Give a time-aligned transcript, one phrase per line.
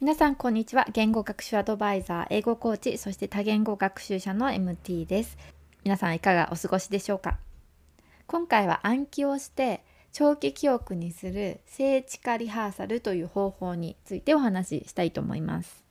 [0.00, 0.86] 皆さんこんにちは。
[0.92, 5.36] 言語学習アドバイザー英語コーチそして多言語学習者の MT です。
[5.82, 7.38] 皆さんいかがお過ごしでしょうか？
[8.28, 9.82] 今回は暗記をして
[10.12, 15.82] 長期記憶にする静知化リハーサルという方法についてお話ししたいと思います。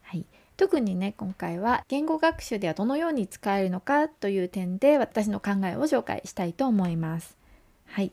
[0.00, 0.24] はい。
[0.56, 7.36] 特にね今回は言語学習ではどのように使えるのかという点で私の考えを紹介したいと思います。
[7.84, 8.12] はい。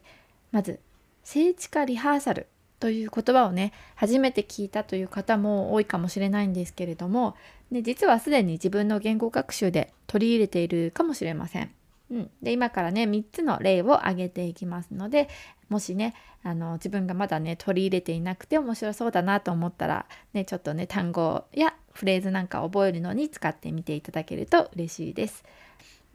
[0.51, 0.81] まず
[1.23, 2.47] 静知化リハーサル。
[2.79, 7.35] という言葉をね初めて聞いたという方も多いかもしれないんですけれども、
[7.71, 11.71] ね、実はすでに自分の言語学習で取り入れているかもしれません。
[12.11, 15.29] うん、で今からね3つの例を挙げていきますので
[15.69, 25.43] もしねあの自分がまだね取り入れていなくて面白そうだなと思ったら、ね、ちょっとね単語やフレーズなんかを覚えるのに使ってみていただけると嬉しいです。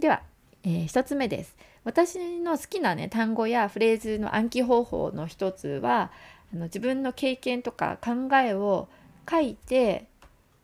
[0.01, 0.23] では、
[0.65, 1.56] えー、1つ目です。
[1.84, 6.10] 私の好きなね単語やフレーズの暗記方法の一つは
[6.55, 8.88] あの自分の経験とか考えを
[9.29, 10.07] 書いて、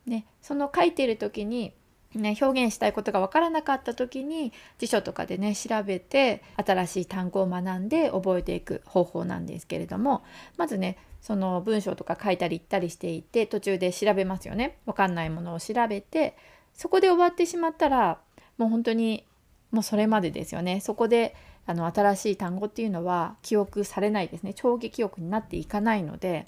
[0.06, 1.74] ね、その書いてる時に、
[2.14, 10.22] ね、表現したいことが分からなかった時に辞書とかでね調べて新しい単語を学んで覚えていく方法なんですけれども
[10.56, 14.78] まずねその文章とか書いたり言ったりしていて途中で調べますよね。
[14.86, 16.36] 分かんないものを調べて
[16.72, 18.18] そこで終わってしまったら
[18.58, 19.26] もう本当に
[19.70, 20.80] もうそれまでですよね。
[20.80, 21.34] そこで
[21.70, 26.46] あの新しい単語っていうのは記憶されないですね長期記憶になっていかないので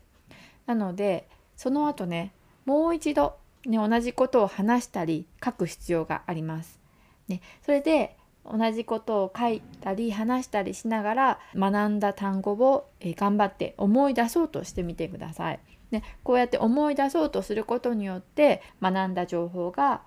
[0.66, 2.32] なのでその後ね
[2.64, 6.80] もう一度、ね、同じことを話したり書く必要があります。
[7.28, 15.60] ね、それで同じことを書いたり話したりしながら学んだ単語を、え頑張って思い出そうとしてみてください。
[15.90, 20.02] ね、こうやって思い出そうとすることによって学んだ情報が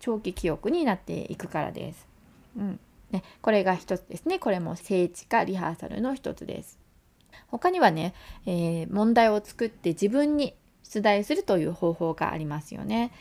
[0.00, 2.08] 長期記憶になっていくからです。
[2.56, 2.80] うん
[3.10, 4.38] ね、これが一つですね。
[4.38, 6.78] これも聖地かリハーサルの一つです。
[7.48, 8.14] 他にはね、
[8.46, 10.54] えー、問題を作って自分に
[10.84, 13.12] 出題するという方法がありますよね。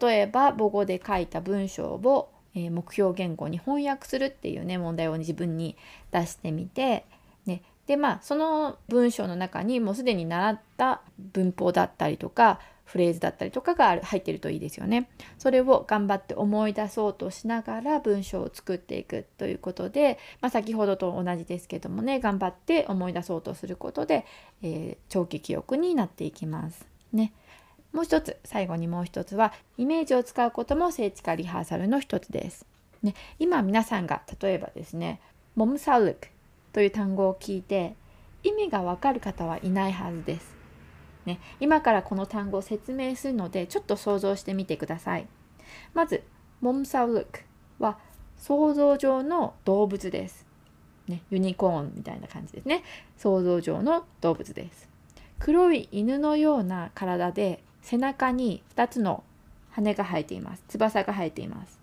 [0.00, 5.76] 例えば母語で書いた文章を、えー、目標言語に翻訳するっていうね問題を自分に
[6.10, 7.04] 出してみて、
[7.46, 15.08] ね、でまあその文章の中にもうすでに習った文法だったりとかフレーズだったりとかが入ってるといいですよね。
[15.38, 24.26] それを頑張って思い出そうとしながら文章を作っていくということで、まあ、先ほどと同じですけどもね頑張って思い出そうとすることで、
[24.62, 26.86] えー、長期記憶になっていきます。
[27.12, 27.32] ね。
[27.92, 32.66] もう一つ最後にもう一つはイメージを使うことも聖地化リハーサルの一つです。
[33.04, 35.20] ね、今皆さんが例えばですね
[35.54, 36.28] 「モムサウルク」
[36.72, 37.94] という単語を聞いて
[38.42, 40.63] 意味がわかる方はいないはずです。
[41.26, 45.26] ね、今からこの単語を説明するのでちょっと想像してみてください。
[45.94, 46.22] まず、
[46.60, 47.40] モムサウルク
[47.78, 47.98] は
[48.36, 50.46] 想像上の動物です。
[51.08, 52.82] ね、ユニコーンみたいな感じですね。
[53.16, 54.88] 想像上の動物です。
[55.38, 59.24] 黒い犬のような体で背中に2つの
[59.70, 60.64] 羽が生えています。
[60.68, 61.78] 翼が生えています。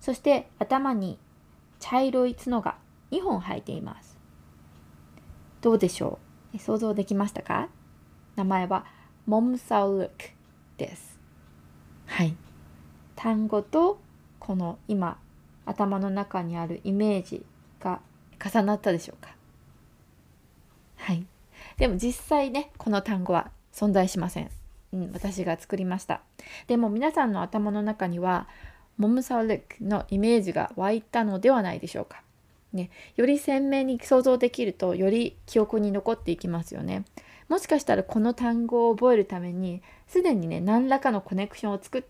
[0.00, 1.18] そして頭に
[1.80, 2.76] 茶色い角が
[3.10, 4.16] 2本生えています。
[5.60, 6.18] どうでしょ
[6.52, 6.58] う？
[6.58, 7.68] 想像できましたか？
[8.36, 8.84] 名前は
[9.26, 10.24] モムサウルク
[10.76, 11.18] です。
[12.06, 12.36] はい。
[13.16, 13.98] 単語と
[14.38, 15.18] この今
[15.66, 17.44] 頭の中にあるイメージ
[17.80, 18.00] が
[18.44, 19.34] 重なったでしょうか
[20.96, 21.26] はい。
[21.78, 24.50] でも実際ね、この単語は存在しません。
[24.92, 26.22] うん、私が作りました。
[26.66, 28.48] でも皆さんの頭の中には、
[28.96, 32.22] モムサウルクのイメージが湧いたのではないでしょうか。
[32.72, 37.04] ね、より鮮明に想像できるとより記憶に残っていきますよね。
[37.48, 42.04] もしかしたらこの単語を覚えるためにすでにね何らかのコネクションを作っ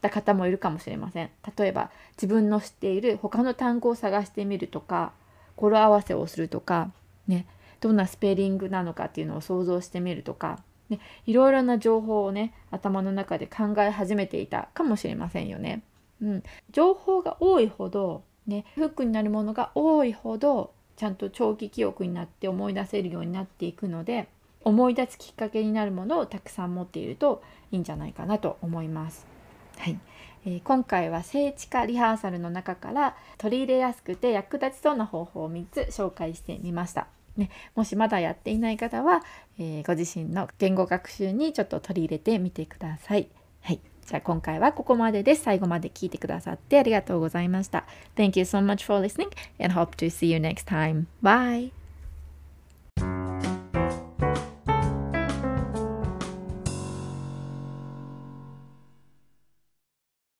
[0.00, 5.12] た方もいるかもしれません例えば自分の知っている他の単語を探してみるとか
[5.56, 6.90] 語呂合わせをするとか
[7.28, 7.46] ね
[7.80, 10.58] どんなスペリングなのかっていうのを想像してみるとか、
[10.88, 15.82] ね、いろいろな情報をね頭の中で考え始めていたかもしれませんよね。
[16.22, 24.28] うん、情報が多いほどねフックになるものが多いほどちゃんと長期記憶になって思い出せるようになっていくので
[24.62, 27.42] 思い出すきっかけになるものをたくさん持っていると
[27.72, 29.26] いいんじゃないかなと思います。
[29.78, 29.98] はい
[30.46, 37.08] えー、今回は聖地化リハーサルの中から取り入れやすくて役立ちそうな方法を3つ紹介してみました。
[37.36, 39.22] ね、もしまだやっていない方は、
[39.58, 43.28] えー、ご自身の言語学習にちょっと取り入れてみてください。
[43.62, 43.80] はい。
[44.06, 45.42] じゃあ今回はここまでです。
[45.42, 47.84] 最後まで聞いてくださってありがとうございました。
[48.16, 49.30] Thank you so much for listening
[49.62, 51.06] and hope to see you next time.
[51.22, 51.79] Bye!